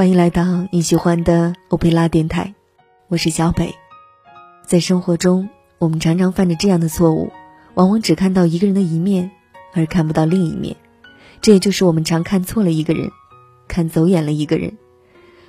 [0.00, 2.54] 欢迎来到你喜欢的欧佩拉电台，
[3.08, 3.74] 我是小北。
[4.64, 7.30] 在生活中，我们常常犯着这样的错误，
[7.74, 9.30] 往往只看到一个人的一面，
[9.74, 10.74] 而看不到另一面。
[11.42, 13.10] 这也就是我们常看错了一个人，
[13.68, 14.78] 看走眼了一个人。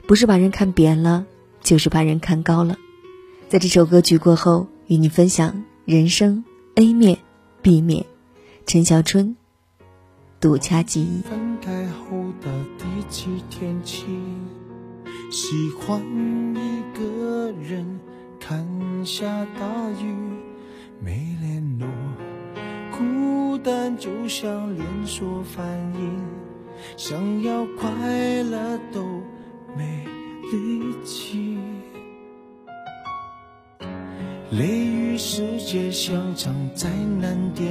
[0.05, 1.25] 不是把人看扁了，
[1.61, 2.75] 就是把人看高了。
[3.47, 6.43] 在这首歌曲过后，与你分享人生
[6.75, 7.19] A 面、
[7.61, 8.05] B 面。
[8.65, 9.37] 陈小春，
[10.41, 11.21] 独家记忆。
[11.21, 14.07] 分开后的第几天起，
[15.29, 16.01] 喜欢
[16.55, 17.99] 一个人
[18.39, 18.65] 看
[19.05, 20.15] 下大雨，
[20.99, 21.87] 没联络，
[22.89, 26.19] 孤单就像连锁反应，
[26.97, 27.87] 想要快
[28.41, 29.03] 乐都
[29.77, 30.03] 没
[30.51, 31.59] 力气。
[34.49, 36.89] 雷雨世界像场灾
[37.21, 37.70] 难电，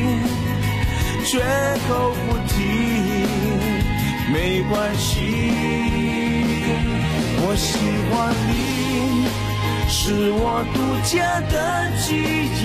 [1.23, 1.39] 绝
[1.87, 2.53] 口不提，
[4.33, 5.09] 没关系。
[7.43, 7.67] 我喜
[8.09, 8.51] 欢你，
[9.87, 11.53] 是我独家的
[12.01, 12.61] 记忆，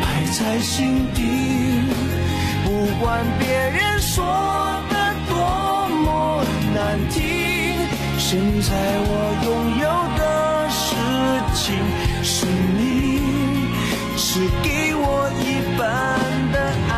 [0.00, 1.18] 摆在心底，
[2.64, 2.68] 不
[3.00, 4.24] 管别人说
[4.90, 4.96] 的。
[5.30, 5.36] 多
[5.88, 6.44] 么
[6.74, 7.20] 难听！
[8.18, 8.68] 现在
[9.00, 9.10] 我
[9.44, 9.46] 拥
[9.78, 9.86] 有
[10.18, 10.20] 的
[10.70, 10.80] 事
[11.54, 11.64] 情
[12.22, 12.80] 是你，
[14.16, 15.44] 是给我一
[15.78, 15.86] 半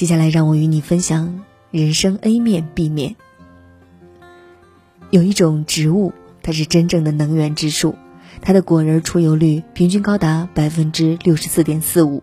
[0.00, 3.16] 接下来，让我与你分享人生 A 面、B 面。
[5.10, 7.96] 有一种植物，它是真正的能源之树，
[8.40, 12.22] 它的果仁出油率平均高达百分之六十四点四五，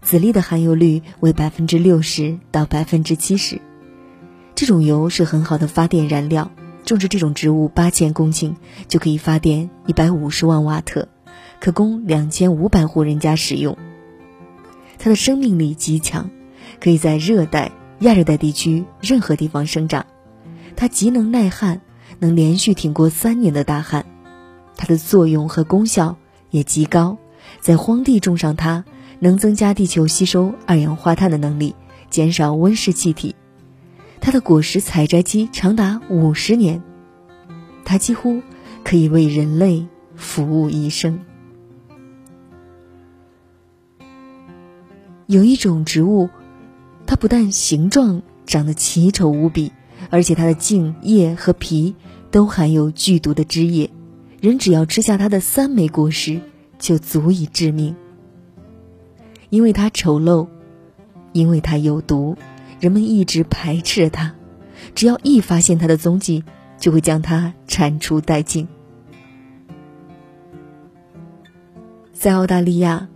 [0.00, 3.60] 籽粒的含油率为百分之六十到百分之七十。
[4.56, 6.50] 这种油是很好的发电燃料，
[6.84, 8.56] 种植这种植物八千公顷
[8.88, 11.06] 就可以发电一百五十万瓦特，
[11.60, 13.78] 可供两千五百户人家使用。
[14.98, 16.28] 它的生命力极强，
[16.82, 17.70] 可以在热带、
[18.00, 20.04] 亚热带地区任何地方生长。
[20.74, 21.80] 它极能耐旱。
[22.18, 24.06] 能连续挺过三年的大旱，
[24.76, 26.16] 它的作用和功效
[26.50, 27.18] 也极高。
[27.60, 28.84] 在荒地种上它，
[29.18, 31.74] 能增加地球吸收二氧化碳的能力，
[32.10, 33.34] 减少温室气体。
[34.20, 36.80] 它的果实采摘期长达五十年，
[37.84, 38.40] 它几乎
[38.84, 41.18] 可以为人类服务一生。
[45.26, 46.28] 有一种植物，
[47.12, 49.70] 它不但形状长得奇丑无比，
[50.08, 51.94] 而且它的茎、叶和皮。
[52.30, 53.90] 都含有剧毒的汁液，
[54.40, 56.40] 人只要吃下它的三枚果实，
[56.78, 57.94] 就足以致命。
[59.50, 60.48] 因为它丑陋，
[61.34, 62.34] 因为它有毒，
[62.80, 64.34] 人们一直排斥它。
[64.94, 66.42] 只要一发现它的踪迹，
[66.78, 68.66] 就会将它铲除殆尽。
[72.14, 73.06] 在澳大利亚，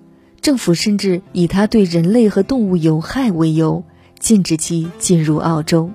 [0.47, 3.83] 政府甚至以它对人类和动物有害为由，
[4.21, 5.91] 禁止其进入澳洲。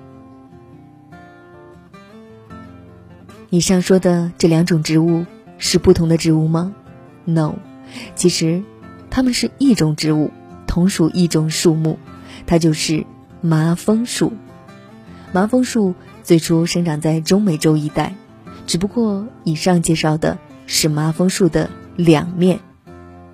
[3.48, 5.24] 以上说的这两种植物
[5.56, 6.74] 是不同的植物吗
[7.24, 7.54] ？No，
[8.14, 8.62] 其实
[9.08, 10.30] 它们是一种植物，
[10.66, 11.96] 同属一种树木，
[12.44, 13.06] 它就是
[13.40, 14.34] 麻风树。
[15.32, 18.14] 麻风树最初生长在中美洲一带，
[18.66, 22.60] 只不过以上介绍的是麻风树的两面，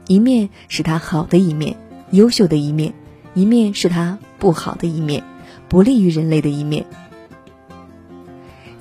[0.08, 1.76] 一面是它好的一面，
[2.10, 2.92] 优秀的一面；
[3.34, 5.22] 一面是它不好的一面，
[5.68, 6.86] 不利于人类的一面。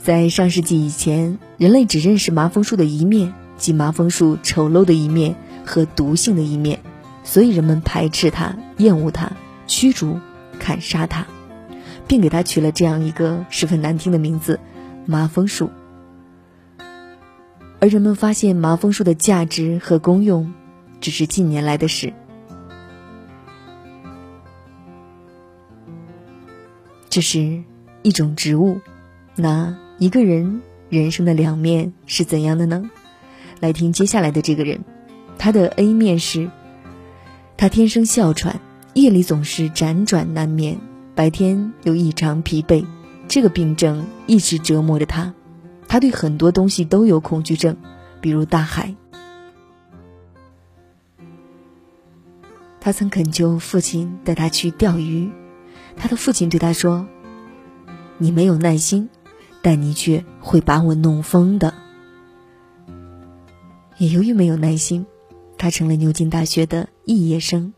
[0.02, 5.36] 在上世纪以前，人类只认识麻风树的一面，即麻风树丑陋的一面
[5.66, 6.80] 和毒性的一面，
[7.26, 9.34] 所以人们排斥它、厌恶它、
[9.68, 10.18] 驱逐、
[10.60, 11.28] 砍杀它，
[12.08, 14.62] 并给它取了这样一个十分难听的名字——
[15.06, 15.70] 麻风树。
[17.80, 20.54] 而人们发现麻风树的价值和功用，
[21.02, 22.14] 只是近年来的事。
[27.10, 27.64] 这是
[28.04, 28.80] 一种植物，
[29.36, 29.78] 那。
[30.00, 32.88] 一个人人生的两面是怎样的呢？
[33.60, 34.82] 来听接下来的这个人，
[35.40, 36.52] 他的 A 面是：
[37.58, 38.60] 他天生哮喘，
[38.94, 40.78] 夜里总是辗转难眠，
[41.16, 42.86] 白天又异常疲惫，
[43.28, 45.34] 这个病症一直折磨着他。
[45.88, 47.76] 他对很多东西都有恐惧症，
[48.22, 48.94] 比如大海。
[52.88, 55.30] 他曾恳求父亲带他去钓鱼，
[55.98, 57.06] 他的父亲对他说
[58.18, 59.10] ：“你没有耐心。”
[59.62, 61.74] 但你却会把我弄疯的。
[63.98, 65.06] 也由于没有耐心，
[65.58, 67.74] 他成了牛津大学的肄业生。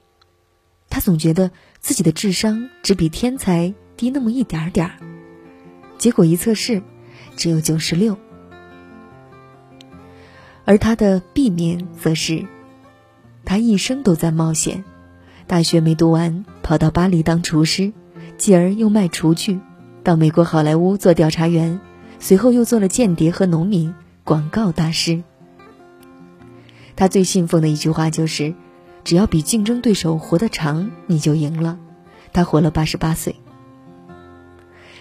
[0.91, 4.99] 他总觉得自己的智商只比天才低那么一点点儿。
[5.97, 6.83] 结果一测试，
[7.35, 8.15] 只有九十六。
[10.65, 12.45] 而他的 B 面则是，
[13.43, 14.83] 他一生都在冒险。
[15.49, 17.91] 大学没读完，跑到巴黎当厨师，
[18.37, 19.59] 继而又卖厨具。
[20.03, 21.79] 到美国好莱坞做调查员，
[22.19, 25.23] 随后又做了间谍和农民广告大师。
[26.95, 28.53] 他最信奉的一句话就是
[29.03, 31.79] ：“只要比竞争对手活得长，你就赢了。”
[32.31, 33.35] 他活了八十八岁。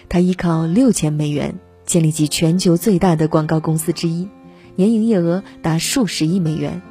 [0.09, 4.27] 他依靠六千美元建立起全球最大的广告公司之一，
[4.75, 6.81] 年营业额达数十亿美元。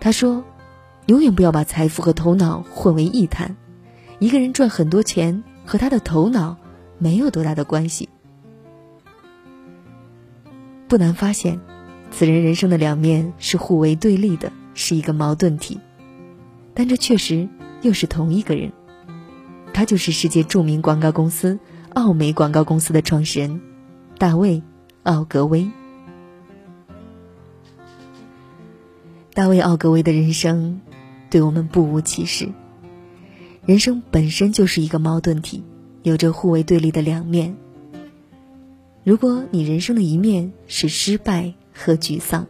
[0.00, 0.44] 他说
[1.06, 3.56] ：“永远不要把财富和头脑混为一谈。
[4.18, 6.56] 一个人赚很多钱和他的头脑。”
[6.96, 8.08] 没有多大的关系。
[10.88, 11.60] 不难发现，
[12.12, 15.80] 此人人生的两面是互为对立的，是一个矛盾体。
[16.72, 17.48] 但这确实
[17.82, 18.72] 又是同一个人，
[19.74, 21.58] 他就是世界著名广告公司
[21.94, 23.60] 奥美广告公司的创始人
[24.16, 24.58] 大卫·
[25.02, 25.68] 奥格威。
[29.34, 30.80] 大卫·奥格威的人生
[31.34, 32.48] 对我们不无启示。
[33.66, 35.64] 人生本身就是一个矛盾体。
[36.04, 37.56] 有着互为对立的两面。
[39.02, 42.46] 如果你人生的一面是失败和沮丧，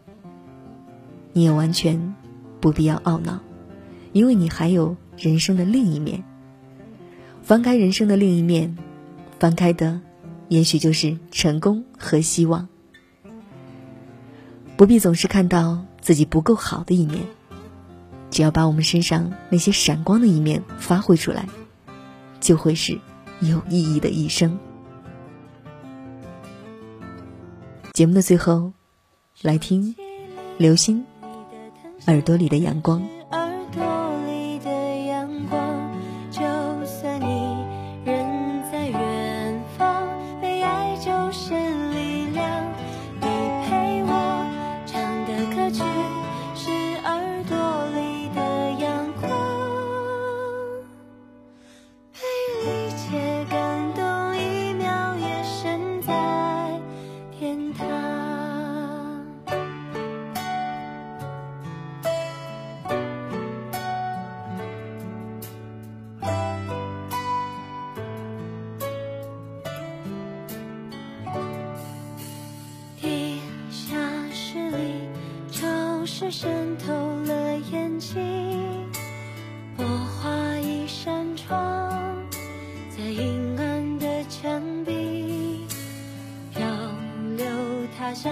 [1.32, 2.14] 你也完全
[2.60, 3.40] 不必要懊恼，
[4.12, 6.24] 因为你还有人生的另一面。
[7.44, 8.76] 翻开人生的另一面，
[9.38, 10.00] 翻开的
[10.48, 12.68] 也许就是成功和希望。
[14.76, 17.20] 不必总是看到自己不够好的一面，
[18.34, 21.48] 只要把我们身上那些闪光的一面发挥出来。
[22.40, 22.98] 就会是
[23.40, 24.58] 有意义的一生。
[27.94, 28.70] 节目的最后，
[29.40, 29.94] 来听
[30.58, 31.02] 流星
[32.06, 33.00] 耳朵里的阳光。
[76.44, 76.92] 渗透
[77.24, 78.20] 了眼睛，
[79.78, 82.22] 我画一扇窗，
[82.94, 85.64] 在阴暗的墙壁，
[86.52, 86.66] 漂
[87.38, 87.46] 流
[87.96, 88.30] 他乡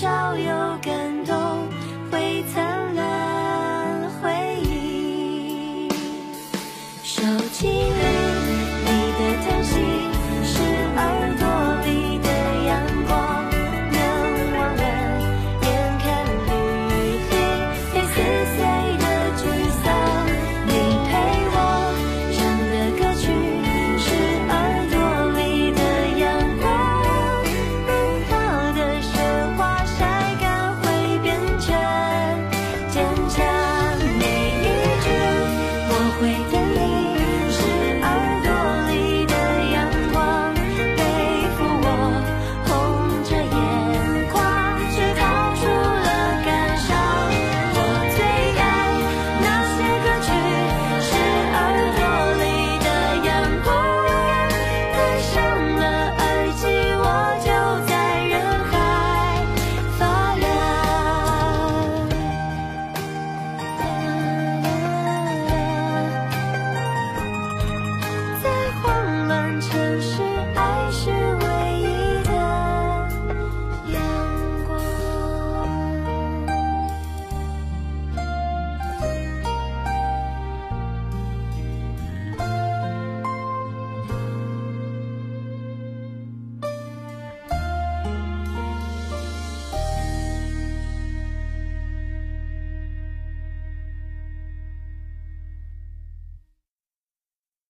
[0.00, 1.07] 少有感。